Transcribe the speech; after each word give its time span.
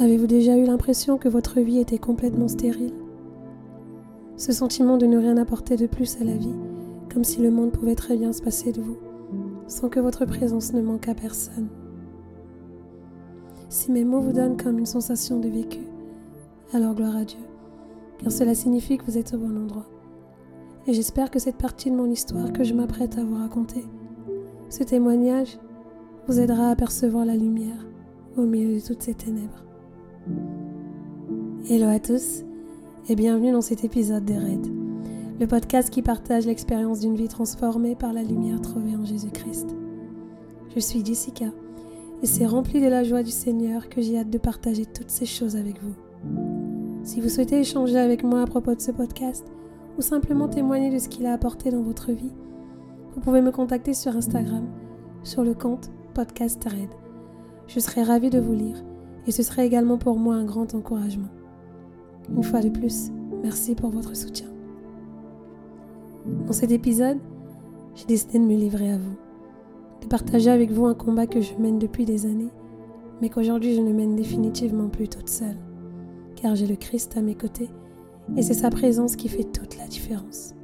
Avez-vous 0.00 0.28
déjà 0.28 0.56
eu 0.56 0.64
l'impression 0.64 1.18
que 1.18 1.28
votre 1.28 1.58
vie 1.58 1.80
était 1.80 1.98
complètement 1.98 2.46
stérile? 2.46 2.94
Ce 4.36 4.52
sentiment 4.52 4.96
de 4.96 5.06
ne 5.06 5.18
rien 5.18 5.36
apporter 5.36 5.76
de 5.76 5.86
plus 5.86 6.20
à 6.20 6.24
la 6.24 6.36
vie, 6.36 6.54
comme 7.12 7.24
si 7.24 7.40
le 7.40 7.50
monde 7.50 7.72
pouvait 7.72 7.96
très 7.96 8.16
bien 8.16 8.32
se 8.32 8.40
passer 8.40 8.70
de 8.70 8.80
vous, 8.80 8.96
sans 9.66 9.88
que 9.88 9.98
votre 9.98 10.24
présence 10.24 10.72
ne 10.72 10.82
manque 10.82 11.08
à 11.08 11.16
personne. 11.16 11.66
Si 13.68 13.90
mes 13.90 14.04
mots 14.04 14.20
vous 14.20 14.32
donnent 14.32 14.56
comme 14.56 14.78
une 14.78 14.86
sensation 14.86 15.40
de 15.40 15.48
vécu, 15.48 15.80
alors 16.72 16.94
gloire 16.94 17.16
à 17.16 17.24
Dieu, 17.24 17.40
car 18.18 18.30
cela 18.30 18.54
signifie 18.54 18.98
que 18.98 19.04
vous 19.04 19.18
êtes 19.18 19.34
au 19.34 19.38
bon 19.38 19.60
endroit. 19.60 19.88
Et 20.86 20.92
j'espère 20.92 21.28
que 21.28 21.40
cette 21.40 21.56
partie 21.56 21.90
de 21.90 21.96
mon 21.96 22.08
histoire 22.08 22.52
que 22.52 22.62
je 22.62 22.72
m'apprête 22.72 23.18
à 23.18 23.24
vous 23.24 23.34
raconter, 23.34 23.84
ce 24.68 24.84
témoignage, 24.84 25.58
vous 26.28 26.38
aidera 26.38 26.70
à 26.70 26.76
percevoir 26.76 27.24
la 27.24 27.34
lumière 27.34 27.84
au 28.36 28.42
milieu 28.42 28.76
de 28.76 28.86
toutes 28.86 29.02
ces 29.02 29.14
ténèbres. 29.14 29.64
Hello 31.70 31.88
à 31.88 31.98
tous 31.98 32.44
et 33.10 33.14
bienvenue 33.14 33.52
dans 33.52 33.60
cet 33.60 33.84
épisode 33.84 34.24
des 34.24 34.38
Raids, 34.38 34.70
le 35.38 35.46
podcast 35.46 35.90
qui 35.90 36.00
partage 36.00 36.46
l'expérience 36.46 37.00
d'une 37.00 37.14
vie 37.14 37.28
transformée 37.28 37.94
par 37.94 38.14
la 38.14 38.22
lumière 38.22 38.62
trouvée 38.62 38.96
en 38.96 39.04
Jésus-Christ. 39.04 39.76
Je 40.74 40.80
suis 40.80 41.04
Jessica 41.04 41.44
et 42.22 42.26
c'est 42.26 42.46
rempli 42.46 42.80
de 42.80 42.88
la 42.88 43.04
joie 43.04 43.22
du 43.22 43.30
Seigneur 43.30 43.90
que 43.90 44.00
j'ai 44.00 44.18
hâte 44.18 44.30
de 44.30 44.38
partager 44.38 44.86
toutes 44.86 45.10
ces 45.10 45.26
choses 45.26 45.56
avec 45.56 45.76
vous. 45.82 45.94
Si 47.02 47.20
vous 47.20 47.28
souhaitez 47.28 47.60
échanger 47.60 47.98
avec 47.98 48.24
moi 48.24 48.40
à 48.40 48.46
propos 48.46 48.74
de 48.74 48.80
ce 48.80 48.90
podcast 48.90 49.46
ou 49.98 50.00
simplement 50.00 50.48
témoigner 50.48 50.90
de 50.90 50.98
ce 50.98 51.10
qu'il 51.10 51.26
a 51.26 51.34
apporté 51.34 51.70
dans 51.70 51.82
votre 51.82 52.12
vie, 52.12 52.32
vous 53.14 53.20
pouvez 53.20 53.42
me 53.42 53.52
contacter 53.52 53.92
sur 53.92 54.16
Instagram, 54.16 54.66
sur 55.22 55.44
le 55.44 55.52
compte 55.52 55.90
Podcast 56.14 56.64
Red. 56.64 56.90
Je 57.66 57.78
serai 57.78 58.02
ravie 58.02 58.30
de 58.30 58.40
vous 58.40 58.54
lire 58.54 58.82
et 59.28 59.30
ce 59.30 59.42
serait 59.42 59.66
également 59.66 59.98
pour 59.98 60.18
moi 60.18 60.34
un 60.34 60.44
grand 60.44 60.74
encouragement. 60.74 61.28
Une 62.34 62.42
fois 62.42 62.60
de 62.60 62.70
plus, 62.70 63.10
merci 63.42 63.74
pour 63.74 63.90
votre 63.90 64.16
soutien. 64.16 64.48
Dans 66.46 66.52
cet 66.52 66.70
épisode, 66.70 67.18
j'ai 67.94 68.06
décidé 68.06 68.38
de 68.38 68.44
me 68.44 68.56
livrer 68.56 68.90
à 68.90 68.96
vous, 68.96 69.16
de 70.00 70.06
partager 70.06 70.50
avec 70.50 70.70
vous 70.70 70.86
un 70.86 70.94
combat 70.94 71.26
que 71.26 71.42
je 71.42 71.54
mène 71.58 71.78
depuis 71.78 72.06
des 72.06 72.24
années, 72.24 72.52
mais 73.20 73.28
qu'aujourd'hui 73.28 73.74
je 73.74 73.82
ne 73.82 73.92
mène 73.92 74.16
définitivement 74.16 74.88
plus 74.88 75.08
toute 75.08 75.28
seule 75.28 75.56
car 76.40 76.54
j'ai 76.54 76.66
le 76.66 76.76
Christ 76.76 77.16
à 77.16 77.20
mes 77.20 77.34
côtés 77.34 77.68
et 78.36 78.42
c'est 78.42 78.54
sa 78.54 78.70
présence 78.70 79.16
qui 79.16 79.28
fait 79.28 79.44
toute 79.44 79.76
la 79.76 79.86
différence. 79.86 80.54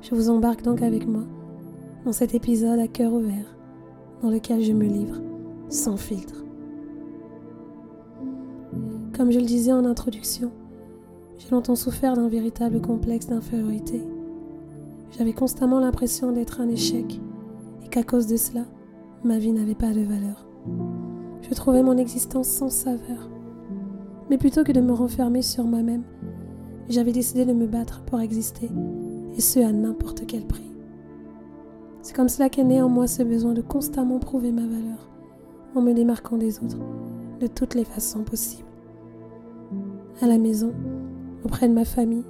Je 0.00 0.14
vous 0.14 0.30
embarque 0.30 0.62
donc 0.62 0.82
avec 0.82 1.06
moi 1.06 1.24
dans 2.04 2.12
cet 2.12 2.34
épisode 2.34 2.80
à 2.80 2.88
cœur 2.88 3.12
ouvert 3.12 3.56
dans 4.22 4.30
lequel 4.30 4.62
je 4.62 4.72
me 4.72 4.86
livre 4.86 5.20
sans 5.68 5.96
filtre. 5.96 6.44
Comme 9.20 9.32
je 9.32 9.38
le 9.38 9.44
disais 9.44 9.70
en 9.70 9.84
introduction, 9.84 10.50
j'ai 11.36 11.50
longtemps 11.50 11.76
souffert 11.76 12.14
d'un 12.14 12.30
véritable 12.30 12.80
complexe 12.80 13.26
d'infériorité. 13.26 14.02
J'avais 15.10 15.34
constamment 15.34 15.78
l'impression 15.78 16.32
d'être 16.32 16.62
un 16.62 16.70
échec 16.70 17.20
et 17.84 17.88
qu'à 17.90 18.02
cause 18.02 18.26
de 18.28 18.38
cela, 18.38 18.64
ma 19.22 19.36
vie 19.36 19.52
n'avait 19.52 19.74
pas 19.74 19.92
de 19.92 20.00
valeur. 20.00 20.46
Je 21.42 21.52
trouvais 21.52 21.82
mon 21.82 21.98
existence 21.98 22.48
sans 22.48 22.70
saveur. 22.70 23.28
Mais 24.30 24.38
plutôt 24.38 24.64
que 24.64 24.72
de 24.72 24.80
me 24.80 24.94
renfermer 24.94 25.42
sur 25.42 25.64
moi-même, 25.64 26.04
j'avais 26.88 27.12
décidé 27.12 27.44
de 27.44 27.52
me 27.52 27.66
battre 27.66 28.00
pour 28.06 28.22
exister, 28.22 28.70
et 29.36 29.40
ce 29.42 29.60
à 29.60 29.70
n'importe 29.70 30.26
quel 30.26 30.46
prix. 30.46 30.72
C'est 32.00 32.16
comme 32.16 32.30
cela 32.30 32.48
qu'est 32.48 32.64
né 32.64 32.80
en 32.80 32.88
moi 32.88 33.06
ce 33.06 33.22
besoin 33.22 33.52
de 33.52 33.60
constamment 33.60 34.18
prouver 34.18 34.50
ma 34.50 34.62
valeur, 34.64 35.10
en 35.74 35.82
me 35.82 35.92
démarquant 35.92 36.38
des 36.38 36.56
autres, 36.64 36.78
de 37.38 37.48
toutes 37.48 37.74
les 37.74 37.84
façons 37.84 38.24
possibles. 38.24 38.69
À 40.22 40.26
la 40.26 40.38
maison, 40.38 40.72
auprès 41.44 41.68
de 41.68 41.74
ma 41.74 41.84
famille, 41.84 42.24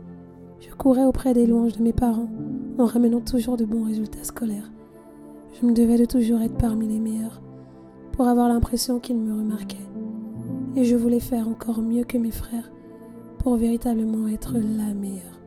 je 0.60 0.72
courais 0.74 1.04
auprès 1.04 1.34
des 1.34 1.46
louanges 1.46 1.76
de 1.76 1.82
mes 1.82 1.92
parents, 1.92 2.30
en 2.78 2.86
ramenant 2.86 3.20
toujours 3.20 3.56
de 3.56 3.64
bons 3.64 3.84
résultats 3.84 4.24
scolaires. 4.24 4.70
Je 5.60 5.66
me 5.66 5.72
devais 5.72 5.98
de 5.98 6.04
toujours 6.04 6.40
être 6.40 6.56
parmi 6.56 6.86
les 6.88 7.00
meilleurs, 7.00 7.42
pour 8.12 8.28
avoir 8.28 8.48
l'impression 8.48 9.00
qu'ils 9.00 9.18
me 9.18 9.32
remarquaient 9.32 9.90
et 10.76 10.84
je 10.84 10.96
voulais 10.96 11.20
faire 11.20 11.48
encore 11.48 11.82
mieux 11.82 12.04
que 12.04 12.18
mes 12.18 12.30
frères 12.30 12.70
pour 13.38 13.56
véritablement 13.56 14.28
être 14.28 14.54
la 14.54 14.94
meilleure, 14.94 15.40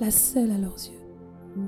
la 0.00 0.10
seule 0.10 0.50
à 0.50 0.58
leurs 0.58 0.76
yeux. 0.76 1.62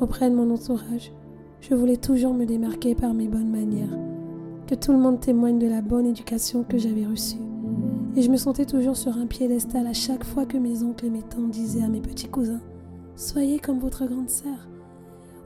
Auprès 0.00 0.28
de 0.28 0.34
mon 0.34 0.50
entourage, 0.50 1.12
je 1.60 1.74
voulais 1.74 1.96
toujours 1.96 2.34
me 2.34 2.44
démarquer 2.44 2.94
par 2.94 3.14
mes 3.14 3.28
bonnes 3.28 3.50
manières, 3.50 3.96
que 4.66 4.74
tout 4.74 4.92
le 4.92 4.98
monde 4.98 5.20
témoigne 5.20 5.58
de 5.58 5.68
la 5.68 5.80
bonne 5.80 6.06
éducation 6.06 6.64
que 6.64 6.78
j'avais 6.78 7.06
reçue. 7.06 7.45
Et 8.16 8.22
je 8.22 8.30
me 8.30 8.38
sentais 8.38 8.64
toujours 8.64 8.96
sur 8.96 9.18
un 9.18 9.26
piédestal 9.26 9.86
à 9.86 9.92
chaque 9.92 10.24
fois 10.24 10.46
que 10.46 10.56
mes 10.56 10.82
oncles 10.82 11.04
et 11.04 11.10
mes 11.10 11.22
tantes 11.22 11.50
disaient 11.50 11.82
à 11.82 11.88
mes 11.88 12.00
petits 12.00 12.28
cousins 12.28 12.62
Soyez 13.14 13.58
comme 13.58 13.78
votre 13.78 14.06
grande 14.06 14.30
sœur. 14.30 14.68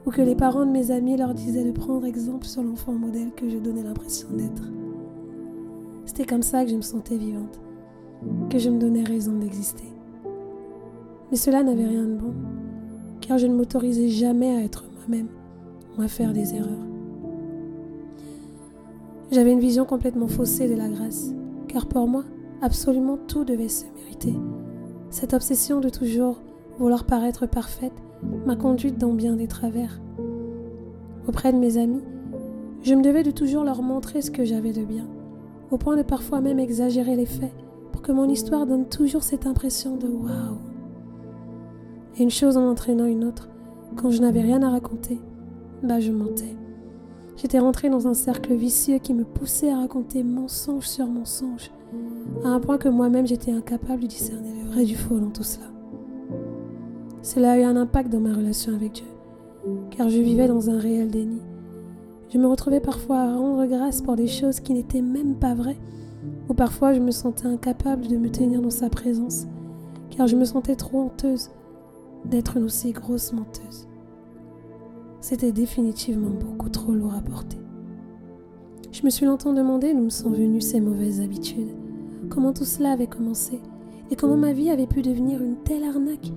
Ou 0.05 0.11
que 0.11 0.21
les 0.21 0.35
parents 0.35 0.65
de 0.65 0.71
mes 0.71 0.91
amis 0.91 1.17
leur 1.17 1.33
disaient 1.33 1.65
de 1.65 1.71
prendre 1.71 2.05
exemple 2.05 2.45
sur 2.45 2.63
l'enfant 2.63 2.93
modèle 2.93 3.31
que 3.35 3.49
je 3.49 3.57
donnais 3.57 3.83
l'impression 3.83 4.29
d'être. 4.31 4.63
C'était 6.05 6.25
comme 6.25 6.41
ça 6.41 6.63
que 6.63 6.71
je 6.71 6.75
me 6.77 6.81
sentais 6.81 7.17
vivante, 7.17 7.59
que 8.49 8.57
je 8.57 8.69
me 8.69 8.79
donnais 8.79 9.03
raison 9.03 9.33
d'exister. 9.33 9.91
Mais 11.29 11.37
cela 11.37 11.63
n'avait 11.63 11.85
rien 11.85 12.03
de 12.03 12.15
bon, 12.15 12.33
car 13.19 13.37
je 13.37 13.47
ne 13.47 13.53
m'autorisais 13.53 14.09
jamais 14.09 14.55
à 14.55 14.63
être 14.63 14.85
moi-même 14.95 15.27
ou 15.97 16.01
à 16.01 16.07
faire 16.07 16.31
des 16.31 16.55
erreurs. 16.55 16.87
J'avais 19.31 19.51
une 19.51 19.59
vision 19.59 19.85
complètement 19.85 20.27
faussée 20.27 20.69
de 20.69 20.75
la 20.75 20.89
grâce, 20.89 21.33
car 21.67 21.85
pour 21.85 22.07
moi, 22.07 22.23
absolument 22.61 23.17
tout 23.27 23.43
devait 23.43 23.67
se 23.67 23.85
mériter. 23.95 24.35
Cette 25.09 25.33
obsession 25.33 25.79
de 25.79 25.89
toujours 25.89 26.41
vouloir 26.77 27.05
paraître 27.05 27.47
parfaite 27.47 27.93
m'a 28.45 28.55
conduite 28.55 28.97
dans 28.97 29.13
bien 29.13 29.35
des 29.35 29.47
travers. 29.47 29.99
Auprès 31.27 31.51
de 31.51 31.57
mes 31.57 31.77
amis, 31.77 32.03
je 32.81 32.95
me 32.95 33.03
devais 33.03 33.23
de 33.23 33.31
toujours 33.31 33.63
leur 33.63 33.81
montrer 33.81 34.21
ce 34.21 34.31
que 34.31 34.45
j'avais 34.45 34.73
de 34.73 34.83
bien 34.83 35.07
au 35.71 35.77
point 35.77 35.95
de 35.95 36.03
parfois 36.03 36.41
même 36.41 36.59
exagérer 36.59 37.15
les 37.15 37.25
faits 37.25 37.53
pour 37.91 38.01
que 38.01 38.11
mon 38.11 38.27
histoire 38.27 38.65
donne 38.67 38.87
toujours 38.87 39.23
cette 39.23 39.47
impression 39.47 39.95
de 39.95 40.07
waouh. 40.07 40.57
Et 42.17 42.23
une 42.23 42.29
chose 42.29 42.57
en 42.57 42.69
entraînant 42.69 43.05
une 43.05 43.23
autre, 43.23 43.49
quand 43.95 44.11
je 44.11 44.21
n'avais 44.21 44.41
rien 44.41 44.61
à 44.63 44.69
raconter, 44.69 45.19
bah 45.81 45.99
je 45.99 46.11
mentais. 46.11 46.55
J'étais 47.41 47.57
rentrée 47.57 47.89
dans 47.89 48.07
un 48.07 48.13
cercle 48.13 48.53
vicieux 48.53 48.99
qui 48.99 49.15
me 49.15 49.23
poussait 49.23 49.71
à 49.71 49.77
raconter 49.77 50.21
mensonge 50.21 50.85
sur 50.85 51.07
mensonge, 51.07 51.71
à 52.43 52.49
un 52.49 52.59
point 52.59 52.77
que 52.77 52.87
moi-même 52.87 53.25
j'étais 53.25 53.51
incapable 53.51 54.03
de 54.03 54.07
discerner 54.07 54.53
le 54.63 54.69
vrai 54.69 54.85
du 54.85 54.95
faux 54.95 55.19
dans 55.19 55.31
tout 55.31 55.41
cela. 55.41 55.65
Cela 57.23 57.53
a 57.53 57.57
eu 57.57 57.63
un 57.63 57.77
impact 57.77 58.11
dans 58.11 58.19
ma 58.19 58.31
relation 58.31 58.75
avec 58.75 58.91
Dieu, 58.91 59.07
car 59.89 60.07
je 60.07 60.19
vivais 60.19 60.47
dans 60.47 60.69
un 60.69 60.77
réel 60.77 61.09
déni. 61.09 61.41
Je 62.31 62.37
me 62.37 62.45
retrouvais 62.45 62.79
parfois 62.79 63.21
à 63.21 63.35
rendre 63.35 63.65
grâce 63.65 64.03
pour 64.03 64.15
des 64.15 64.27
choses 64.27 64.59
qui 64.59 64.73
n'étaient 64.73 65.01
même 65.01 65.33
pas 65.33 65.55
vraies, 65.55 65.79
ou 66.47 66.53
parfois 66.53 66.93
je 66.93 66.99
me 66.99 67.09
sentais 67.09 67.47
incapable 67.47 68.07
de 68.07 68.17
me 68.17 68.29
tenir 68.29 68.61
dans 68.61 68.69
sa 68.69 68.91
présence, 68.91 69.47
car 70.11 70.27
je 70.27 70.35
me 70.35 70.45
sentais 70.45 70.75
trop 70.75 71.05
honteuse 71.05 71.49
d'être 72.23 72.57
une 72.57 72.65
aussi 72.65 72.91
grosse 72.91 73.33
menteuse. 73.33 73.87
C'était 75.21 75.51
définitivement 75.51 76.31
beaucoup 76.31 76.69
trop 76.69 76.93
lourd 76.93 77.13
à 77.13 77.21
porter. 77.21 77.59
Je 78.91 79.03
me 79.05 79.11
suis 79.11 79.27
longtemps 79.27 79.53
demandé 79.53 79.93
d'où 79.93 80.01
me 80.01 80.09
sont 80.09 80.31
venues 80.31 80.61
ces 80.61 80.81
mauvaises 80.81 81.21
habitudes, 81.21 81.75
comment 82.29 82.53
tout 82.53 82.65
cela 82.65 82.91
avait 82.93 83.07
commencé, 83.07 83.61
et 84.09 84.15
comment 84.15 84.35
ma 84.35 84.51
vie 84.51 84.71
avait 84.71 84.87
pu 84.87 85.03
devenir 85.03 85.41
une 85.41 85.57
telle 85.57 85.83
arnaque, 85.83 86.33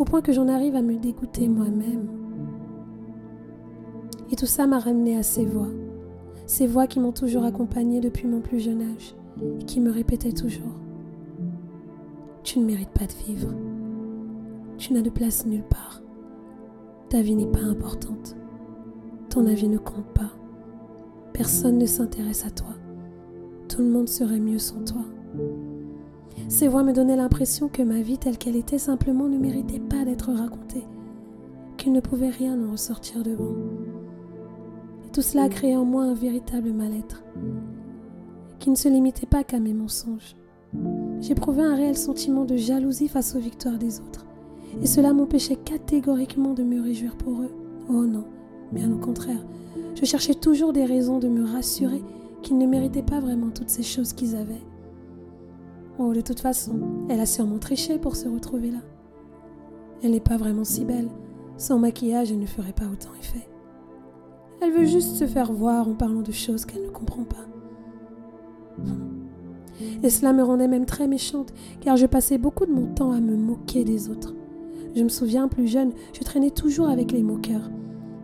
au 0.00 0.04
point 0.04 0.20
que 0.20 0.32
j'en 0.32 0.48
arrive 0.48 0.74
à 0.74 0.82
me 0.82 0.96
dégoûter 0.96 1.48
moi-même. 1.48 2.08
Et 4.32 4.36
tout 4.36 4.46
ça 4.46 4.66
m'a 4.66 4.80
ramené 4.80 5.16
à 5.16 5.22
ces 5.22 5.44
voix, 5.44 5.70
ces 6.46 6.66
voix 6.66 6.88
qui 6.88 6.98
m'ont 6.98 7.12
toujours 7.12 7.44
accompagnée 7.44 8.00
depuis 8.00 8.26
mon 8.26 8.40
plus 8.40 8.58
jeune 8.58 8.82
âge 8.82 9.14
et 9.60 9.64
qui 9.64 9.80
me 9.80 9.92
répétaient 9.92 10.32
toujours 10.32 10.74
Tu 12.42 12.58
ne 12.58 12.66
mérites 12.66 12.90
pas 12.90 13.06
de 13.06 13.24
vivre. 13.26 13.54
Tu 14.76 14.92
n'as 14.92 15.02
de 15.02 15.10
place 15.10 15.46
nulle 15.46 15.62
part. 15.62 16.03
Ta 17.14 17.22
vie 17.22 17.36
n'est 17.36 17.46
pas 17.46 17.62
importante. 17.62 18.34
Ton 19.30 19.46
avis 19.46 19.68
ne 19.68 19.78
compte 19.78 20.12
pas. 20.14 20.32
Personne 21.32 21.78
ne 21.78 21.86
s'intéresse 21.86 22.44
à 22.44 22.50
toi. 22.50 22.74
Tout 23.68 23.82
le 23.82 23.88
monde 23.88 24.08
serait 24.08 24.40
mieux 24.40 24.58
sans 24.58 24.84
toi. 24.84 25.02
Ces 26.48 26.66
voix 26.66 26.82
me 26.82 26.92
donnaient 26.92 27.14
l'impression 27.14 27.68
que 27.68 27.82
ma 27.82 28.00
vie 28.00 28.18
telle 28.18 28.36
qu'elle 28.36 28.56
était 28.56 28.78
simplement 28.78 29.28
ne 29.28 29.38
méritait 29.38 29.78
pas 29.78 30.04
d'être 30.04 30.32
racontée, 30.32 30.88
qu'il 31.76 31.92
ne 31.92 32.00
pouvait 32.00 32.30
rien 32.30 32.60
en 32.60 32.72
ressortir 32.72 33.22
de 33.22 33.36
bon. 33.36 33.54
Tout 35.12 35.22
cela 35.22 35.44
a 35.44 35.48
créé 35.48 35.76
en 35.76 35.84
moi 35.84 36.02
un 36.02 36.14
véritable 36.14 36.72
mal-être, 36.72 37.22
qui 38.58 38.70
ne 38.70 38.74
se 38.74 38.88
limitait 38.88 39.26
pas 39.26 39.44
qu'à 39.44 39.60
mes 39.60 39.72
mensonges. 39.72 40.34
J'éprouvais 41.20 41.62
un 41.62 41.76
réel 41.76 41.96
sentiment 41.96 42.44
de 42.44 42.56
jalousie 42.56 43.06
face 43.06 43.36
aux 43.36 43.40
victoires 43.40 43.78
des 43.78 44.00
autres, 44.00 44.23
et 44.82 44.86
cela 44.86 45.12
m'empêchait 45.12 45.56
catégoriquement 45.56 46.54
de 46.54 46.62
me 46.62 46.80
réjouir 46.80 47.16
pour 47.16 47.42
eux. 47.42 47.50
Oh 47.88 48.04
non, 48.04 48.24
bien 48.72 48.90
au 48.92 48.98
contraire, 48.98 49.44
je 49.94 50.04
cherchais 50.04 50.34
toujours 50.34 50.72
des 50.72 50.84
raisons 50.84 51.18
de 51.18 51.28
me 51.28 51.44
rassurer 51.44 52.02
qu'ils 52.42 52.58
ne 52.58 52.66
méritaient 52.66 53.02
pas 53.02 53.20
vraiment 53.20 53.50
toutes 53.50 53.70
ces 53.70 53.82
choses 53.82 54.12
qu'ils 54.12 54.36
avaient. 54.36 54.62
Oh, 55.98 56.12
de 56.12 56.20
toute 56.20 56.40
façon, 56.40 56.74
elle 57.08 57.20
a 57.20 57.26
sûrement 57.26 57.58
triché 57.58 57.98
pour 57.98 58.16
se 58.16 58.28
retrouver 58.28 58.70
là. 58.70 58.80
Elle 60.02 60.10
n'est 60.10 60.20
pas 60.20 60.36
vraiment 60.36 60.64
si 60.64 60.84
belle. 60.84 61.08
Sans 61.56 61.78
maquillage, 61.78 62.32
elle 62.32 62.40
ne 62.40 62.46
ferait 62.46 62.72
pas 62.72 62.84
autant 62.84 63.14
effet. 63.20 63.48
Elle 64.60 64.72
veut 64.72 64.86
juste 64.86 65.16
se 65.16 65.26
faire 65.26 65.52
voir 65.52 65.88
en 65.88 65.94
parlant 65.94 66.22
de 66.22 66.32
choses 66.32 66.64
qu'elle 66.64 66.82
ne 66.82 66.90
comprend 66.90 67.24
pas. 67.24 67.46
Et 70.02 70.10
cela 70.10 70.32
me 70.32 70.42
rendait 70.42 70.68
même 70.68 70.84
très 70.84 71.06
méchante, 71.06 71.52
car 71.80 71.96
je 71.96 72.06
passais 72.06 72.38
beaucoup 72.38 72.66
de 72.66 72.72
mon 72.72 72.86
temps 72.86 73.12
à 73.12 73.20
me 73.20 73.36
moquer 73.36 73.84
des 73.84 74.10
autres. 74.10 74.34
Je 74.94 75.02
me 75.02 75.08
souviens, 75.08 75.48
plus 75.48 75.66
jeune, 75.66 75.92
je 76.12 76.22
traînais 76.22 76.50
toujours 76.50 76.88
avec 76.88 77.10
les 77.10 77.22
moqueurs. 77.22 77.70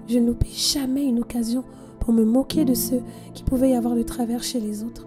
Je 0.06 0.18
ne 0.18 0.28
loupais 0.28 0.48
jamais 0.48 1.04
une 1.04 1.20
occasion 1.20 1.64
pour 1.98 2.12
me 2.12 2.24
moquer 2.24 2.64
de 2.64 2.74
ceux 2.74 3.02
qui 3.34 3.42
pouvaient 3.42 3.70
y 3.70 3.74
avoir 3.74 3.96
de 3.96 4.02
travers 4.02 4.42
chez 4.42 4.60
les 4.60 4.84
autres, 4.84 5.06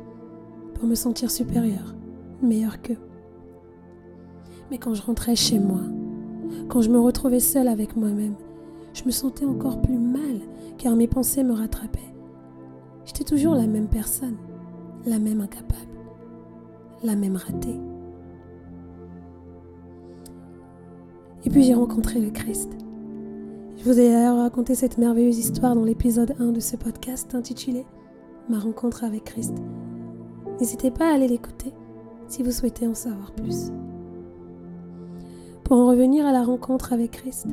pour 0.73 0.87
me 0.87 0.95
sentir 0.95 1.31
supérieure, 1.31 1.95
meilleure 2.41 2.81
qu'eux. 2.81 2.97
Mais 4.71 4.77
quand 4.77 4.93
je 4.93 5.01
rentrais 5.01 5.35
chez 5.35 5.59
moi, 5.59 5.81
quand 6.67 6.81
je 6.81 6.89
me 6.89 6.99
retrouvais 6.99 7.39
seule 7.39 7.67
avec 7.67 7.95
moi-même, 7.95 8.35
je 8.93 9.03
me 9.05 9.11
sentais 9.11 9.45
encore 9.45 9.81
plus 9.81 9.97
mal 9.97 10.39
car 10.77 10.95
mes 10.95 11.07
pensées 11.07 11.43
me 11.43 11.53
rattrapaient. 11.53 11.99
J'étais 13.05 13.23
toujours 13.23 13.55
la 13.55 13.67
même 13.67 13.87
personne, 13.87 14.37
la 15.05 15.19
même 15.19 15.41
incapable, 15.41 15.97
la 17.03 17.15
même 17.15 17.35
ratée. 17.35 17.79
Et 21.45 21.49
puis 21.49 21.63
j'ai 21.63 21.73
rencontré 21.73 22.21
le 22.21 22.29
Christ. 22.29 22.71
Je 23.77 23.83
vous 23.83 23.99
ai 23.99 24.09
d'ailleurs 24.09 24.37
raconté 24.37 24.75
cette 24.75 24.97
merveilleuse 24.97 25.39
histoire 25.39 25.75
dans 25.75 25.83
l'épisode 25.83 26.35
1 26.39 26.53
de 26.53 26.61
ce 26.61 26.77
podcast 26.77 27.35
intitulé 27.35 27.85
Ma 28.47 28.59
rencontre 28.59 29.03
avec 29.03 29.25
Christ. 29.25 29.55
N'hésitez 30.59 30.89
pas 30.91 31.09
à 31.09 31.15
aller 31.15 31.27
l'écouter 31.27 31.73
si 32.27 32.43
vous 32.43 32.51
souhaitez 32.51 32.87
en 32.87 32.93
savoir 32.93 33.33
plus. 33.33 33.71
Pour 35.65 35.77
en 35.77 35.87
revenir 35.87 36.25
à 36.25 36.31
la 36.31 36.43
rencontre 36.43 36.93
avec 36.93 37.11
Christ, 37.11 37.47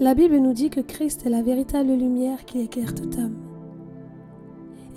la 0.00 0.14
Bible 0.14 0.38
nous 0.38 0.52
dit 0.52 0.70
que 0.70 0.80
Christ 0.80 1.24
est 1.26 1.30
la 1.30 1.42
véritable 1.42 1.92
lumière 1.92 2.44
qui 2.44 2.60
éclaire 2.60 2.94
tout 2.94 3.10
homme. 3.18 3.36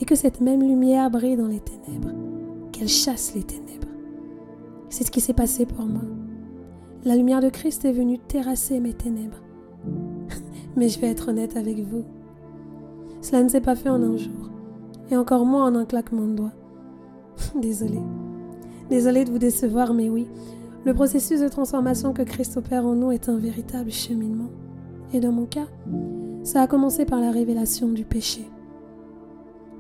Et 0.01 0.05
que 0.05 0.15
cette 0.15 0.41
même 0.41 0.61
lumière 0.61 1.11
brille 1.11 1.37
dans 1.37 1.47
les 1.47 1.61
ténèbres, 1.61 2.13
qu'elle 2.71 2.87
chasse 2.87 3.35
les 3.35 3.43
ténèbres. 3.43 3.87
C'est 4.89 5.03
ce 5.03 5.11
qui 5.11 5.21
s'est 5.21 5.33
passé 5.33 5.65
pour 5.65 5.85
moi. 5.85 6.01
La 7.05 7.15
lumière 7.15 7.39
de 7.39 7.49
Christ 7.49 7.85
est 7.85 7.91
venue 7.91 8.17
terrasser 8.17 8.79
mes 8.79 8.95
ténèbres. 8.95 9.43
Mais 10.75 10.89
je 10.89 10.99
vais 10.99 11.11
être 11.11 11.29
honnête 11.29 11.55
avec 11.55 11.77
vous. 11.81 12.03
Cela 13.21 13.43
ne 13.43 13.47
s'est 13.47 13.61
pas 13.61 13.75
fait 13.75 13.89
en 13.89 14.01
un 14.01 14.17
jour, 14.17 14.49
et 15.11 15.15
encore 15.15 15.45
moins 15.45 15.67
en 15.67 15.75
un 15.75 15.85
claquement 15.85 16.25
de 16.25 16.33
doigts. 16.33 16.53
Désolée. 17.61 18.01
Désolée 18.89 19.23
de 19.23 19.29
vous 19.29 19.37
décevoir, 19.37 19.93
mais 19.93 20.09
oui, 20.09 20.27
le 20.83 20.95
processus 20.95 21.41
de 21.41 21.47
transformation 21.47 22.11
que 22.11 22.23
Christ 22.23 22.57
opère 22.57 22.87
en 22.87 22.95
nous 22.95 23.11
est 23.11 23.29
un 23.29 23.37
véritable 23.37 23.91
cheminement. 23.91 24.49
Et 25.13 25.19
dans 25.19 25.31
mon 25.31 25.45
cas, 25.45 25.67
ça 26.43 26.63
a 26.63 26.67
commencé 26.67 27.05
par 27.05 27.21
la 27.21 27.31
révélation 27.31 27.87
du 27.89 28.03
péché. 28.03 28.49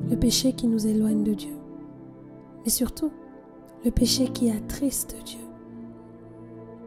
Le 0.09 0.15
péché 0.15 0.53
qui 0.53 0.67
nous 0.67 0.85
éloigne 0.85 1.23
de 1.23 1.33
Dieu. 1.33 1.53
Mais 2.63 2.71
surtout, 2.71 3.09
le 3.83 3.89
péché 3.89 4.27
qui 4.27 4.51
attriste 4.51 5.15
Dieu 5.25 5.44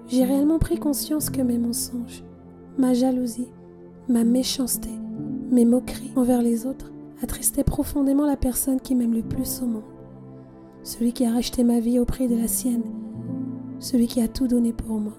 j'ai 0.08 0.24
réellement 0.24 0.58
pris 0.58 0.78
conscience 0.78 1.28
que 1.28 1.42
mes 1.42 1.58
mensonges, 1.58 2.24
ma 2.78 2.94
jalousie, 2.94 3.48
ma 4.08 4.24
méchanceté, 4.24 4.88
mes 5.50 5.66
moqueries 5.66 6.12
envers 6.16 6.40
les 6.40 6.66
autres 6.66 6.90
attristaient 7.22 7.64
profondément 7.64 8.24
la 8.24 8.36
personne 8.36 8.80
qui 8.80 8.94
m'aime 8.94 9.12
le 9.12 9.22
plus 9.22 9.60
au 9.62 9.66
monde. 9.66 9.82
Celui 10.82 11.12
qui 11.12 11.26
a 11.26 11.30
racheté 11.30 11.62
ma 11.62 11.78
vie 11.78 11.98
au 11.98 12.06
prix 12.06 12.26
de 12.26 12.36
la 12.36 12.48
sienne, 12.48 12.84
celui 13.80 14.06
qui 14.06 14.22
a 14.22 14.28
tout 14.28 14.48
donné 14.48 14.72
pour 14.72 14.98
moi. 14.98 15.14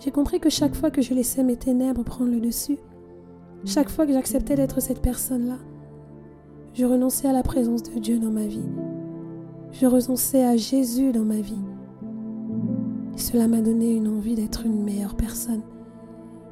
J'ai 0.00 0.10
compris 0.10 0.38
que 0.38 0.50
chaque 0.50 0.74
fois 0.74 0.90
que 0.90 1.00
je 1.00 1.14
laissais 1.14 1.42
mes 1.42 1.56
ténèbres 1.56 2.04
prendre 2.04 2.30
le 2.30 2.40
dessus, 2.40 2.78
chaque 3.64 3.88
fois 3.88 4.06
que 4.06 4.12
j'acceptais 4.12 4.54
d'être 4.54 4.80
cette 4.80 5.00
personne-là, 5.00 5.56
je 6.74 6.84
renonçais 6.84 7.28
à 7.28 7.32
la 7.32 7.42
présence 7.42 7.82
de 7.84 7.98
Dieu 7.98 8.18
dans 8.18 8.30
ma 8.30 8.46
vie. 8.46 8.68
Je 9.72 9.86
renonçais 9.86 10.44
à 10.44 10.56
Jésus 10.56 11.12
dans 11.12 11.24
ma 11.24 11.40
vie. 11.40 11.58
Cela 13.20 13.48
m'a 13.48 13.60
donné 13.60 13.94
une 13.94 14.08
envie 14.08 14.34
d'être 14.34 14.64
une 14.64 14.82
meilleure 14.82 15.14
personne, 15.14 15.60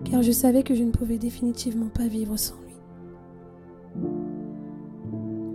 car 0.05 0.23
je 0.23 0.31
savais 0.31 0.63
que 0.63 0.75
je 0.75 0.85
ne 0.85 0.91
pouvais 0.91 1.17
définitivement 1.17 1.89
pas 1.89 2.07
vivre 2.07 2.37
sans 2.37 2.57
lui. 2.57 4.05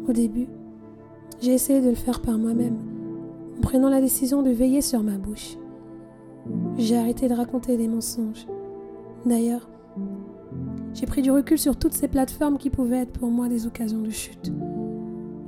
Au 0.09 0.11
début, 0.11 0.47
j'ai 1.39 1.53
essayé 1.53 1.81
de 1.81 1.89
le 1.89 1.95
faire 1.95 2.19
par 2.19 2.39
moi-même, 2.39 2.77
en 3.57 3.61
prenant 3.61 3.89
la 3.89 4.01
décision 4.01 4.41
de 4.41 4.49
veiller 4.49 4.81
sur 4.81 5.03
ma 5.03 5.19
bouche. 5.19 5.55
J'ai 6.77 6.97
arrêté 6.97 7.29
de 7.29 7.35
raconter 7.35 7.77
des 7.77 7.87
mensonges. 7.87 8.47
D'ailleurs, 9.23 9.69
j'ai 10.95 11.05
pris 11.05 11.21
du 11.21 11.29
recul 11.29 11.59
sur 11.59 11.77
toutes 11.77 11.93
ces 11.93 12.07
plateformes 12.07 12.57
qui 12.57 12.71
pouvaient 12.71 13.03
être 13.03 13.13
pour 13.13 13.29
moi 13.29 13.49
des 13.49 13.67
occasions 13.67 14.01
de 14.01 14.09
chute. 14.09 14.51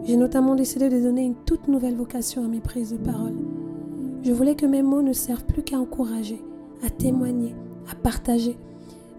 J'ai 0.03 0.15
notamment 0.15 0.53
décidé 0.53 0.89
de 0.89 1.01
donner 1.01 1.25
une 1.25 1.35
toute 1.43 1.67
nouvelle 1.67 1.95
vocation 1.95 2.45
à 2.45 2.47
mes 2.47 2.61
prises 2.61 2.91
de 2.91 2.97
parole 2.97 3.33
je 4.25 4.33
voulais 4.33 4.55
que 4.55 4.65
mes 4.65 4.81
mots 4.81 5.03
ne 5.03 5.13
servent 5.13 5.45
plus 5.45 5.61
qu'à 5.61 5.77
encourager, 5.77 6.43
à 6.83 6.89
témoigner, 6.89 7.53
à 7.91 7.93
partager, 7.93 8.57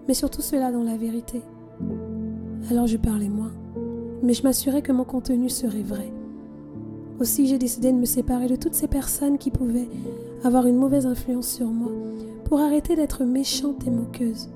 mais 0.05 0.13
surtout 0.13 0.41
cela 0.41 0.69
dans 0.69 0.83
la 0.83 0.97
vérité. 0.97 1.41
Alors 2.69 2.87
je 2.87 2.97
parlais 2.97 3.29
moins, 3.29 3.53
mais 4.21 4.33
je 4.33 4.43
m'assurais 4.43 4.81
que 4.81 4.91
mon 4.91 5.05
contenu 5.05 5.49
serait 5.49 5.81
vrai. 5.81 6.11
Aussi 7.21 7.47
j'ai 7.47 7.57
décidé 7.57 7.93
de 7.93 7.97
me 7.97 8.03
séparer 8.03 8.47
de 8.47 8.57
toutes 8.57 8.73
ces 8.73 8.89
personnes 8.89 9.37
qui 9.37 9.49
pouvaient 9.49 9.87
avoir 10.43 10.67
une 10.67 10.75
mauvaise 10.75 11.05
influence 11.05 11.47
sur 11.47 11.67
moi 11.67 11.91
pour 12.43 12.59
arrêter 12.59 12.97
d'être 12.97 13.23
méchante 13.23 13.87
et 13.87 13.91
moqueuse. 13.91 14.49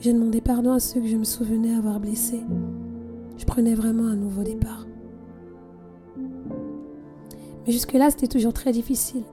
J'ai 0.00 0.14
demandé 0.14 0.40
pardon 0.40 0.72
à 0.72 0.80
ceux 0.80 1.00
que 1.00 1.08
je 1.08 1.16
me 1.18 1.24
souvenais 1.24 1.74
avoir 1.74 2.00
blessés. 2.00 2.40
Je 3.36 3.44
prenais 3.44 3.74
vraiment 3.74 4.06
un 4.06 4.16
nouveau 4.16 4.44
départ. 4.44 4.86
Mais 7.66 7.72
jusque-là, 7.72 8.10
c'était 8.10 8.28
toujours 8.28 8.54
très 8.54 8.72
difficile 8.72 9.24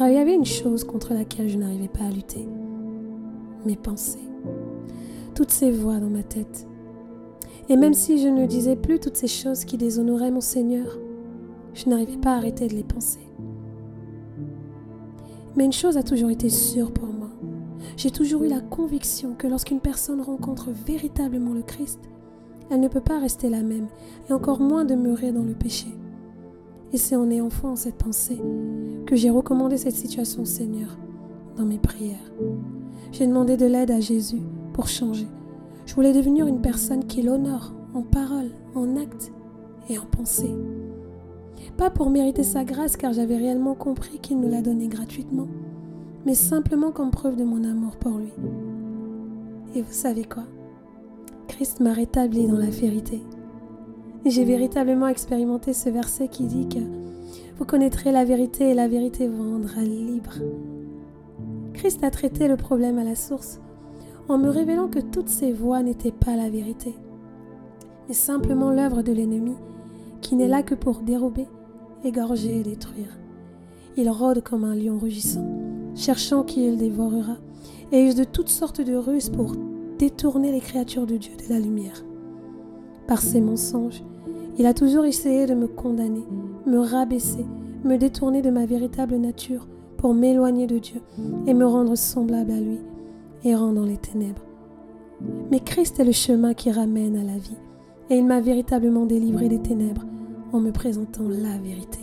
il 0.00 0.12
y 0.12 0.18
avait 0.18 0.34
une 0.34 0.44
chose 0.44 0.84
contre 0.84 1.14
laquelle 1.14 1.48
je 1.48 1.56
n'arrivais 1.56 1.88
pas 1.88 2.04
à 2.04 2.10
lutter. 2.10 2.46
Mes 3.64 3.76
pensées. 3.76 4.28
Toutes 5.34 5.50
ces 5.50 5.70
voix 5.70 5.98
dans 5.98 6.10
ma 6.10 6.22
tête. 6.22 6.66
Et 7.68 7.76
même 7.76 7.94
si 7.94 8.20
je 8.20 8.28
ne 8.28 8.46
disais 8.46 8.76
plus 8.76 8.98
toutes 8.98 9.16
ces 9.16 9.28
choses 9.28 9.64
qui 9.64 9.78
déshonoraient 9.78 10.30
mon 10.30 10.40
Seigneur, 10.40 10.98
je 11.72 11.88
n'arrivais 11.88 12.18
pas 12.18 12.32
à 12.32 12.36
arrêter 12.36 12.68
de 12.68 12.74
les 12.74 12.82
penser. 12.82 13.20
Mais 15.56 15.64
une 15.64 15.72
chose 15.72 15.96
a 15.96 16.02
toujours 16.02 16.30
été 16.30 16.50
sûre 16.50 16.92
pour 16.92 17.08
moi. 17.08 17.30
J'ai 17.96 18.10
toujours 18.10 18.42
eu 18.42 18.48
la 18.48 18.60
conviction 18.60 19.34
que 19.34 19.46
lorsqu'une 19.46 19.80
personne 19.80 20.20
rencontre 20.20 20.70
véritablement 20.70 21.54
le 21.54 21.62
Christ, 21.62 22.00
elle 22.70 22.80
ne 22.80 22.88
peut 22.88 23.00
pas 23.00 23.18
rester 23.18 23.48
la 23.48 23.62
même, 23.62 23.86
et 24.28 24.32
encore 24.32 24.60
moins 24.60 24.84
demeurer 24.84 25.32
dans 25.32 25.42
le 25.42 25.54
péché. 25.54 25.86
Et 26.94 26.96
c'est 26.96 27.16
en 27.16 27.28
ayant 27.28 27.50
foi 27.50 27.70
en 27.70 27.76
cette 27.76 27.96
pensée 27.96 28.40
que 29.04 29.16
j'ai 29.16 29.28
recommandé 29.28 29.76
cette 29.76 29.96
situation 29.96 30.42
au 30.42 30.44
Seigneur 30.44 30.96
dans 31.56 31.64
mes 31.64 31.78
prières. 31.78 32.32
J'ai 33.10 33.26
demandé 33.26 33.56
de 33.56 33.66
l'aide 33.66 33.90
à 33.90 33.98
Jésus 33.98 34.42
pour 34.72 34.86
changer. 34.86 35.26
Je 35.86 35.94
voulais 35.96 36.12
devenir 36.12 36.46
une 36.46 36.60
personne 36.60 37.04
qui 37.04 37.22
l'honore 37.22 37.72
en 37.94 38.02
parole, 38.02 38.52
en 38.76 38.96
acte 38.96 39.32
et 39.88 39.98
en 39.98 40.06
pensée. 40.06 40.54
Pas 41.76 41.90
pour 41.90 42.10
mériter 42.10 42.44
sa 42.44 42.62
grâce 42.62 42.96
car 42.96 43.12
j'avais 43.12 43.38
réellement 43.38 43.74
compris 43.74 44.20
qu'il 44.20 44.38
nous 44.38 44.48
l'a 44.48 44.62
donnée 44.62 44.86
gratuitement, 44.86 45.48
mais 46.24 46.34
simplement 46.34 46.92
comme 46.92 47.10
preuve 47.10 47.34
de 47.34 47.42
mon 47.42 47.64
amour 47.64 47.96
pour 47.96 48.18
lui. 48.18 48.32
Et 49.74 49.82
vous 49.82 49.92
savez 49.92 50.22
quoi? 50.22 50.44
Christ 51.48 51.80
m'a 51.80 51.92
rétabli 51.92 52.46
dans 52.46 52.56
la 52.56 52.70
vérité 52.70 53.20
j'ai 54.30 54.44
véritablement 54.44 55.08
expérimenté 55.08 55.72
ce 55.72 55.90
verset 55.90 56.28
qui 56.28 56.44
dit 56.44 56.68
que 56.68 56.78
vous 57.58 57.64
connaîtrez 57.64 58.10
la 58.10 58.24
vérité 58.24 58.70
et 58.70 58.74
la 58.74 58.88
vérité 58.88 59.28
vous 59.28 59.50
rendra 59.50 59.82
libre. 59.82 60.32
Christ 61.74 62.02
a 62.02 62.10
traité 62.10 62.48
le 62.48 62.56
problème 62.56 62.98
à 62.98 63.04
la 63.04 63.14
source 63.14 63.60
en 64.28 64.38
me 64.38 64.48
révélant 64.48 64.88
que 64.88 65.00
toutes 65.00 65.28
ces 65.28 65.52
voies 65.52 65.82
n'étaient 65.82 66.10
pas 66.10 66.36
la 66.36 66.48
vérité, 66.48 66.94
mais 68.08 68.14
simplement 68.14 68.70
l'œuvre 68.70 69.02
de 69.02 69.12
l'ennemi 69.12 69.54
qui 70.20 70.34
n'est 70.34 70.48
là 70.48 70.62
que 70.62 70.74
pour 70.74 71.00
dérober, 71.00 71.46
égorger 72.02 72.60
et 72.60 72.62
détruire. 72.62 73.18
Il 73.96 74.08
rôde 74.08 74.42
comme 74.42 74.64
un 74.64 74.74
lion 74.74 74.98
rugissant, 74.98 75.46
cherchant 75.94 76.42
qui 76.42 76.66
il 76.66 76.78
dévorera, 76.78 77.36
et 77.92 78.02
use 78.02 78.14
de 78.14 78.24
toutes 78.24 78.48
sortes 78.48 78.80
de 78.80 78.96
ruses 78.96 79.28
pour 79.28 79.52
détourner 79.98 80.50
les 80.50 80.60
créatures 80.60 81.06
de 81.06 81.16
Dieu 81.16 81.32
de 81.36 81.52
la 81.52 81.60
lumière. 81.60 82.02
Par 83.06 83.20
ses 83.20 83.40
mensonges, 83.40 84.02
il 84.58 84.66
a 84.66 84.74
toujours 84.74 85.04
essayé 85.04 85.46
de 85.46 85.54
me 85.54 85.66
condamner, 85.66 86.24
me 86.66 86.78
rabaisser, 86.78 87.44
me 87.84 87.96
détourner 87.96 88.42
de 88.42 88.50
ma 88.50 88.66
véritable 88.66 89.16
nature 89.16 89.66
pour 89.96 90.14
m'éloigner 90.14 90.66
de 90.66 90.78
Dieu 90.78 91.00
et 91.46 91.54
me 91.54 91.66
rendre 91.66 91.96
semblable 91.96 92.52
à 92.52 92.60
lui, 92.60 92.80
errant 93.44 93.72
dans 93.72 93.84
les 93.84 93.96
ténèbres. 93.96 94.44
Mais 95.50 95.60
Christ 95.60 95.98
est 96.00 96.04
le 96.04 96.12
chemin 96.12 96.54
qui 96.54 96.70
ramène 96.70 97.16
à 97.16 97.24
la 97.24 97.38
vie, 97.38 97.56
et 98.10 98.16
il 98.16 98.24
m'a 98.24 98.40
véritablement 98.40 99.06
délivré 99.06 99.48
des 99.48 99.60
ténèbres 99.60 100.04
en 100.52 100.60
me 100.60 100.70
présentant 100.70 101.28
la 101.28 101.58
vérité. 101.58 102.00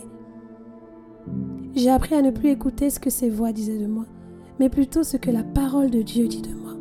J'ai 1.74 1.90
appris 1.90 2.14
à 2.14 2.22
ne 2.22 2.30
plus 2.30 2.50
écouter 2.50 2.90
ce 2.90 3.00
que 3.00 3.10
ces 3.10 3.30
voix 3.30 3.52
disaient 3.52 3.78
de 3.78 3.86
moi, 3.86 4.04
mais 4.58 4.68
plutôt 4.68 5.02
ce 5.02 5.16
que 5.16 5.30
la 5.30 5.42
parole 5.42 5.90
de 5.90 6.02
Dieu 6.02 6.28
dit 6.28 6.42
de 6.42 6.54
moi. 6.54 6.72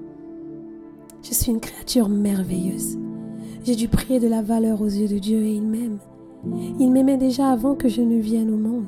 Je 1.23 1.33
suis 1.33 1.51
une 1.51 1.59
créature 1.59 2.09
merveilleuse. 2.09 2.97
J'ai 3.63 3.75
dû 3.75 3.87
prier 3.87 4.19
de 4.19 4.27
la 4.27 4.41
valeur 4.41 4.81
aux 4.81 4.87
yeux 4.87 5.07
de 5.07 5.19
Dieu 5.19 5.37
et 5.43 5.53
il 5.53 5.67
m'aime. 5.67 5.99
Il 6.79 6.91
m'aimait 6.91 7.17
déjà 7.17 7.49
avant 7.49 7.75
que 7.75 7.87
je 7.87 8.01
ne 8.01 8.19
vienne 8.19 8.49
au 8.51 8.57
monde 8.57 8.87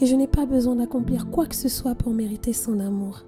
et 0.00 0.06
je 0.06 0.16
n'ai 0.16 0.26
pas 0.26 0.44
besoin 0.44 0.76
d'accomplir 0.76 1.30
quoi 1.30 1.46
que 1.46 1.54
ce 1.54 1.68
soit 1.68 1.94
pour 1.94 2.12
mériter 2.12 2.52
son 2.52 2.80
amour. 2.80 3.24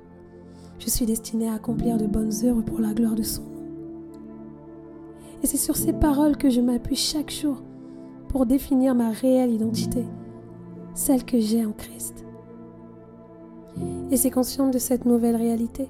Je 0.81 0.91
suis 0.91 1.07
destinée 1.07 1.49
à 1.49 1.55
accomplir 1.55 1.97
de 1.97 2.07
bonnes 2.07 2.33
œuvres 2.45 2.63
pour 2.63 2.81
la 2.81 2.93
gloire 2.93 3.15
de 3.15 3.23
son 3.23 3.43
nom. 3.43 3.49
Et 5.43 5.47
c'est 5.47 5.57
sur 5.57 5.77
ces 5.77 5.93
paroles 5.93 6.37
que 6.37 6.51
je 6.51 6.61
m'appuie 6.61 6.97
chaque 6.97 7.31
jour 7.31 7.63
pour 8.29 8.47
définir 8.47 8.95
ma 8.95 9.11
réelle 9.11 9.53
identité, 9.53 10.05
celle 10.95 11.25
que 11.25 11.39
j'ai 11.39 11.65
en 11.65 11.73
Christ. 11.73 12.25
Et 14.11 14.17
c'est 14.17 14.31
consciente 14.31 14.73
de 14.73 14.79
cette 14.79 15.05
nouvelle 15.05 15.37
réalité, 15.37 15.89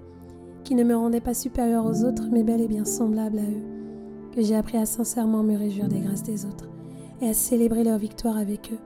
qui 0.62 0.74
ne 0.74 0.84
me 0.84 0.96
rendait 0.96 1.20
pas 1.20 1.34
supérieure 1.34 1.86
aux 1.86 2.04
autres, 2.04 2.28
mais 2.30 2.42
bel 2.42 2.60
et 2.60 2.68
bien 2.68 2.84
semblable 2.84 3.38
à 3.38 3.42
eux, 3.42 3.79
que 4.34 4.42
j'ai 4.42 4.56
appris 4.56 4.78
à 4.78 4.86
sincèrement 4.86 5.42
me 5.42 5.56
réjouir 5.56 5.88
des 5.88 6.00
grâces 6.00 6.22
des 6.22 6.46
autres 6.46 6.68
et 7.20 7.28
à 7.28 7.34
célébrer 7.34 7.84
leur 7.84 7.98
victoire 7.98 8.36
avec 8.36 8.70
eux, 8.72 8.78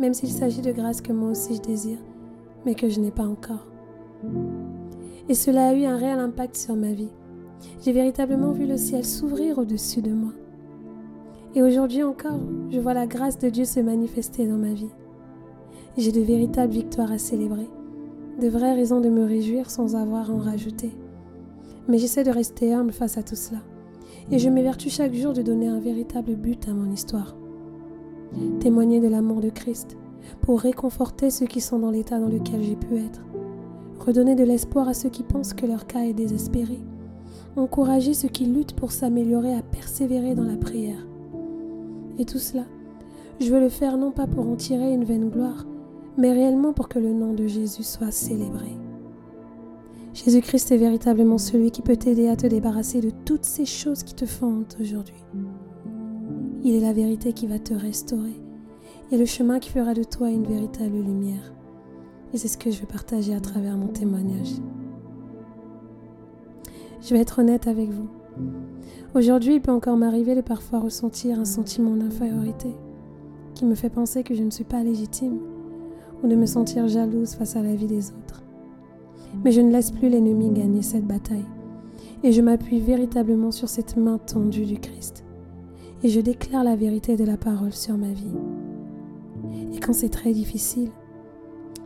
même 0.00 0.14
s'il 0.14 0.30
s'agit 0.30 0.62
de 0.62 0.72
grâces 0.72 1.00
que 1.00 1.12
moi 1.12 1.30
aussi 1.30 1.56
je 1.56 1.62
désire, 1.62 1.98
mais 2.64 2.74
que 2.74 2.88
je 2.88 3.00
n'ai 3.00 3.10
pas 3.10 3.26
encore. 3.26 3.66
Et 5.28 5.34
cela 5.34 5.68
a 5.68 5.74
eu 5.74 5.84
un 5.84 5.96
réel 5.96 6.18
impact 6.18 6.56
sur 6.56 6.74
ma 6.74 6.92
vie. 6.92 7.10
J'ai 7.84 7.92
véritablement 7.92 8.52
vu 8.52 8.66
le 8.66 8.76
ciel 8.76 9.04
s'ouvrir 9.04 9.58
au-dessus 9.58 10.00
de 10.00 10.12
moi. 10.12 10.32
Et 11.54 11.62
aujourd'hui 11.62 12.02
encore, 12.02 12.40
je 12.70 12.78
vois 12.78 12.94
la 12.94 13.06
grâce 13.06 13.38
de 13.38 13.48
Dieu 13.48 13.64
se 13.64 13.80
manifester 13.80 14.46
dans 14.46 14.56
ma 14.56 14.72
vie. 14.72 14.90
J'ai 15.96 16.12
de 16.12 16.20
véritables 16.20 16.72
victoires 16.72 17.10
à 17.10 17.18
célébrer, 17.18 17.68
de 18.40 18.48
vraies 18.48 18.74
raisons 18.74 19.00
de 19.00 19.08
me 19.08 19.24
réjouir 19.24 19.70
sans 19.70 19.96
avoir 19.96 20.30
à 20.30 20.34
en 20.34 20.38
rajouter. 20.38 20.92
Mais 21.88 21.98
j'essaie 21.98 22.24
de 22.24 22.30
rester 22.30 22.72
humble 22.72 22.92
face 22.92 23.18
à 23.18 23.22
tout 23.22 23.34
cela. 23.34 23.60
Et 24.30 24.38
je 24.38 24.50
m'évertue 24.50 24.90
chaque 24.90 25.14
jour 25.14 25.32
de 25.32 25.40
donner 25.40 25.68
un 25.68 25.80
véritable 25.80 26.34
but 26.34 26.68
à 26.68 26.72
mon 26.72 26.90
histoire. 26.90 27.34
Témoigner 28.60 29.00
de 29.00 29.08
l'amour 29.08 29.40
de 29.40 29.48
Christ, 29.48 29.96
pour 30.42 30.60
réconforter 30.60 31.30
ceux 31.30 31.46
qui 31.46 31.62
sont 31.62 31.78
dans 31.78 31.90
l'état 31.90 32.18
dans 32.18 32.28
lequel 32.28 32.62
j'ai 32.62 32.76
pu 32.76 32.96
être. 32.96 33.24
Redonner 34.00 34.34
de 34.34 34.44
l'espoir 34.44 34.86
à 34.86 34.94
ceux 34.94 35.08
qui 35.08 35.22
pensent 35.22 35.54
que 35.54 35.64
leur 35.64 35.86
cas 35.86 36.00
est 36.00 36.12
désespéré. 36.12 36.78
Encourager 37.56 38.12
ceux 38.12 38.28
qui 38.28 38.44
luttent 38.44 38.74
pour 38.74 38.92
s'améliorer 38.92 39.54
à 39.54 39.62
persévérer 39.62 40.34
dans 40.34 40.44
la 40.44 40.56
prière. 40.56 41.06
Et 42.18 42.26
tout 42.26 42.38
cela, 42.38 42.64
je 43.40 43.50
veux 43.50 43.60
le 43.60 43.70
faire 43.70 43.96
non 43.96 44.10
pas 44.10 44.26
pour 44.26 44.48
en 44.48 44.56
tirer 44.56 44.92
une 44.92 45.04
vaine 45.04 45.30
gloire, 45.30 45.64
mais 46.18 46.32
réellement 46.32 46.74
pour 46.74 46.88
que 46.88 46.98
le 46.98 47.12
nom 47.12 47.32
de 47.32 47.46
Jésus 47.46 47.82
soit 47.82 48.10
célébré. 48.10 48.76
Jésus-Christ 50.24 50.72
est 50.72 50.78
véritablement 50.78 51.38
celui 51.38 51.70
qui 51.70 51.80
peut 51.80 51.96
t'aider 51.96 52.26
à 52.26 52.34
te 52.34 52.48
débarrasser 52.48 53.00
de 53.00 53.10
toutes 53.24 53.44
ces 53.44 53.64
choses 53.64 54.02
qui 54.02 54.14
te 54.14 54.26
font 54.26 54.64
aujourd'hui. 54.80 55.24
Il 56.64 56.74
est 56.74 56.80
la 56.80 56.92
vérité 56.92 57.32
qui 57.32 57.46
va 57.46 57.60
te 57.60 57.72
restaurer 57.72 58.34
et 59.12 59.16
le 59.16 59.24
chemin 59.26 59.60
qui 59.60 59.70
fera 59.70 59.94
de 59.94 60.02
toi 60.02 60.28
une 60.28 60.44
véritable 60.44 60.96
lumière. 60.96 61.52
Et 62.34 62.38
c'est 62.38 62.48
ce 62.48 62.58
que 62.58 62.72
je 62.72 62.80
veux 62.80 62.86
partager 62.86 63.32
à 63.32 63.38
travers 63.38 63.76
mon 63.76 63.86
témoignage. 63.86 64.54
Je 67.00 67.14
vais 67.14 67.20
être 67.20 67.38
honnête 67.38 67.68
avec 67.68 67.88
vous. 67.88 68.08
Aujourd'hui, 69.14 69.54
il 69.54 69.62
peut 69.62 69.70
encore 69.70 69.96
m'arriver 69.96 70.34
de 70.34 70.40
parfois 70.40 70.80
ressentir 70.80 71.38
un 71.38 71.44
sentiment 71.44 71.94
d'infériorité 71.94 72.74
qui 73.54 73.64
me 73.64 73.76
fait 73.76 73.88
penser 73.88 74.24
que 74.24 74.34
je 74.34 74.42
ne 74.42 74.50
suis 74.50 74.64
pas 74.64 74.82
légitime 74.82 75.38
ou 76.24 76.26
de 76.26 76.34
me 76.34 76.46
sentir 76.46 76.88
jalouse 76.88 77.34
face 77.34 77.54
à 77.54 77.62
la 77.62 77.76
vie 77.76 77.86
des 77.86 78.10
autres. 78.10 78.42
Mais 79.44 79.52
je 79.52 79.60
ne 79.60 79.70
laisse 79.70 79.90
plus 79.90 80.08
l'ennemi 80.08 80.50
gagner 80.50 80.82
cette 80.82 81.06
bataille 81.06 81.44
et 82.22 82.32
je 82.32 82.42
m'appuie 82.42 82.80
véritablement 82.80 83.50
sur 83.50 83.68
cette 83.68 83.96
main 83.96 84.18
tendue 84.18 84.64
du 84.64 84.78
Christ 84.78 85.24
et 86.02 86.08
je 86.08 86.20
déclare 86.20 86.64
la 86.64 86.76
vérité 86.76 87.16
de 87.16 87.24
la 87.24 87.36
parole 87.36 87.72
sur 87.72 87.96
ma 87.96 88.12
vie. 88.12 88.36
Et 89.72 89.80
quand 89.80 89.92
c'est 89.92 90.08
très 90.08 90.32
difficile, 90.32 90.90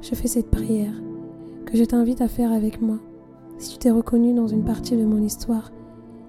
je 0.00 0.14
fais 0.14 0.28
cette 0.28 0.50
prière 0.50 0.94
que 1.66 1.76
je 1.76 1.84
t'invite 1.84 2.20
à 2.20 2.28
faire 2.28 2.52
avec 2.52 2.80
moi 2.80 2.98
si 3.58 3.70
tu 3.70 3.78
t'es 3.78 3.90
reconnu 3.90 4.34
dans 4.34 4.48
une 4.48 4.64
partie 4.64 4.96
de 4.96 5.04
mon 5.04 5.22
histoire 5.22 5.70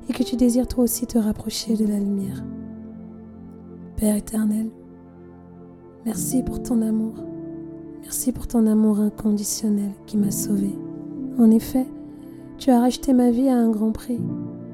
et 0.10 0.13
que 0.13 0.24
tu 0.24 0.36
désires 0.36 0.67
toi 0.67 0.84
aussi 0.84 1.08
te 1.08 1.17
rapprocher 1.17 1.75
de 1.75 1.86
la 1.86 1.98
lumière. 1.98 2.43
Père 3.96 4.15
éternel, 4.15 4.70
merci 6.05 6.43
pour 6.43 6.62
ton 6.62 6.82
amour. 6.82 7.15
Merci 8.01 8.32
pour 8.34 8.48
ton 8.48 8.67
amour 8.67 9.00
inconditionnel 9.00 9.91
qui 10.05 10.17
m'a 10.17 10.32
sauvé. 10.32 10.75
En 11.40 11.50
effet, 11.50 11.88
tu 12.60 12.70
as 12.70 12.80
racheté 12.80 13.12
ma 13.12 13.32
vie 13.32 13.50
à 13.50 13.58
un 13.58 13.72
grand 13.72 13.92
prix, 13.92 14.22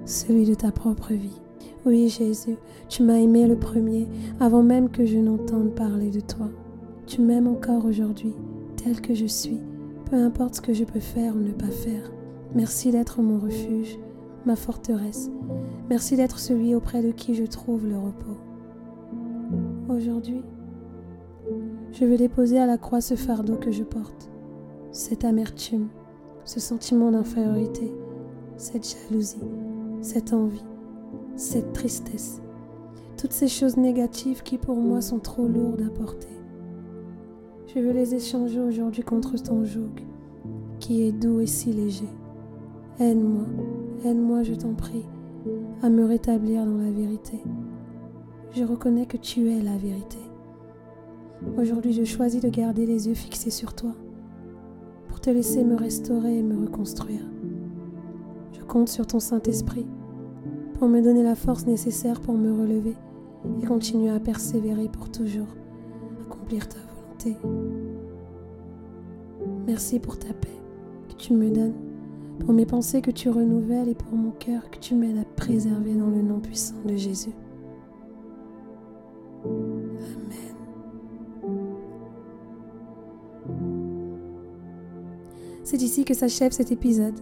celui 0.06 0.46
de 0.46 0.54
ta 0.54 0.72
propre 0.72 1.13
vie. 1.13 1.39
Oui 1.86 2.10
Jésus, 2.10 2.58
tu 2.89 3.04
m'as 3.04 3.18
aimé 3.18 3.48
le 3.48 3.56
premier 3.56 4.08
avant 4.42 4.62
même 4.62 4.89
que 4.89 5.06
je 5.06 5.18
n'entende 5.18 5.74
parler 5.74 6.10
de 6.10 6.20
toi. 6.20 6.50
Tu 7.08 7.22
m'aimes 7.22 7.48
encore 7.48 7.86
aujourd'hui, 7.86 8.34
tel 8.75 9.00
que 9.00 9.13
je 9.13 9.25
suis, 9.25 9.62
peu 10.10 10.18
importe 10.18 10.56
ce 10.56 10.62
que 10.62 10.74
je 10.74 10.84
peux 10.84 11.00
faire 11.00 11.36
ou 11.36 11.39
ne 11.39 11.54
pas 11.54 11.72
faire. 11.72 12.12
Merci 12.54 12.92
d'être 12.92 13.22
mon 13.22 13.39
refuge, 13.39 13.98
ma 14.46 14.58
forteresse. 14.58 15.32
Merci 15.89 16.18
d'être 16.18 16.39
celui 16.39 16.75
auprès 16.75 17.01
de 17.01 17.12
qui 17.12 17.36
je 17.36 17.46
trouve 17.46 17.88
le 17.88 17.98
repos. 17.98 18.38
Aujourd'hui, 19.88 20.44
je 21.94 22.04
veux 22.04 22.18
déposer 22.18 22.60
à 22.60 22.66
la 22.66 22.78
croix 22.78 23.01
ce 23.01 23.16
fardeau 23.16 23.56
que 23.56 23.72
je 23.72 23.84
porte, 23.84 24.30
cette 24.92 25.24
amertume, 25.24 25.88
ce 26.46 26.60
sentiment 26.60 27.12
d'infériorité, 27.12 27.91
cette 28.58 28.88
jalousie, 28.88 29.38
cette 30.01 30.34
envie, 30.34 30.65
cette 31.36 31.74
tristesse, 31.74 32.41
toutes 33.17 33.34
ces 33.34 33.48
choses 33.48 33.77
négatives 33.77 34.43
qui 34.43 34.58
pour 34.58 34.77
moi 34.77 35.01
sont 35.01 35.19
trop 35.19 35.48
lourdes 35.48 35.81
à 35.81 35.89
porter. 35.89 36.27
Je 37.67 37.79
veux 37.79 37.91
les 37.91 38.15
échanger 38.15 38.60
aujourd'hui 38.60 39.03
contre 39.03 39.36
ton 39.38 39.63
joug, 39.63 39.91
qui 40.79 41.03
est 41.03 41.12
doux 41.12 41.39
et 41.39 41.46
si 41.46 41.72
léger. 41.72 42.10
Aide-moi, 43.00 43.46
aide-moi, 44.05 44.43
je 44.43 44.53
t'en 44.55 44.74
prie, 44.74 45.05
à 45.84 45.89
me 45.89 46.05
rétablir 46.05 46.65
dans 46.65 46.77
la 46.77 46.91
vérité. 46.91 47.39
Je 48.55 48.63
reconnais 48.63 49.05
que 49.05 49.17
tu 49.17 49.51
es 49.51 49.62
la 49.62 49.77
vérité. 49.77 50.17
Aujourd'hui, 51.58 51.93
je 51.93 52.03
choisis 52.03 52.41
de 52.41 52.50
garder 52.50 52.86
les 52.86 53.08
yeux 53.08 53.13
fixés 53.13 53.51
sur 53.51 53.74
toi, 53.74 53.91
pour 55.10 55.20
te 55.20 55.30
laisser 55.30 55.63
me 55.66 55.75
restaurer 55.75 56.38
et 56.38 56.44
me 56.44 56.62
reconstruire. 56.62 57.22
Je 58.54 58.63
compte 58.63 58.88
sur 58.88 59.06
ton 59.06 59.20
Saint-Esprit 59.20 59.86
pour 60.75 60.88
me 60.88 61.01
donner 61.01 61.24
la 61.24 61.36
force 61.36 61.66
nécessaire 61.66 62.22
pour 62.22 62.36
me 62.36 62.54
relever 62.54 62.96
et 63.62 63.66
continuer 63.66 64.10
à 64.10 64.20
persévérer 64.20 64.88
pour 64.88 65.12
toujours, 65.12 65.48
accomplir 66.25 66.70
ta 66.70 66.78
volonté. 66.96 67.36
Merci 69.68 70.00
pour 70.00 70.18
ta 70.18 70.34
paix 70.34 70.48
que 71.10 71.16
tu 71.16 71.34
me 71.34 71.50
donnes, 71.50 71.75
pour 72.39 72.54
mes 72.54 72.66
pensées 72.66 73.01
que 73.01 73.12
tu 73.12 73.30
renouvelles 73.30 73.89
et 73.89 73.96
pour 73.96 74.13
mon 74.13 74.32
cœur 74.32 74.70
que 74.70 74.80
tu 74.80 74.96
m'aides 74.96 75.18
à 75.18 75.25
préserver 75.36 75.96
dans 75.96 76.10
le 76.10 76.22
nom 76.22 76.39
puissant 76.39 76.75
de 76.86 76.96
Jésus. 76.96 77.34
C'est 85.70 85.84
ici 85.84 86.04
que 86.04 86.16
s'achève 86.16 86.52
cet 86.52 86.72
épisode. 86.72 87.14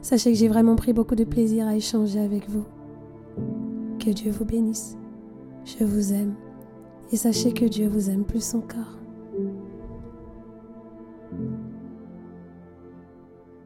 Sachez 0.00 0.30
que 0.30 0.38
j'ai 0.38 0.46
vraiment 0.46 0.76
pris 0.76 0.92
beaucoup 0.92 1.16
de 1.16 1.24
plaisir 1.24 1.66
à 1.66 1.74
échanger 1.74 2.20
avec 2.20 2.48
vous. 2.48 2.62
Que 3.98 4.10
Dieu 4.10 4.30
vous 4.30 4.44
bénisse. 4.44 4.96
Je 5.64 5.84
vous 5.84 6.12
aime. 6.12 6.36
Et 7.10 7.16
sachez 7.16 7.52
que 7.52 7.64
Dieu 7.64 7.88
vous 7.88 8.10
aime 8.10 8.22
plus 8.22 8.54
encore. 8.54 8.96